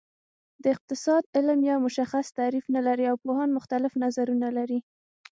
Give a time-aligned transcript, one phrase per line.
[0.63, 4.79] د اقتصاد علم یو مشخص تعریف نلري او پوهان مختلف نظرونه لري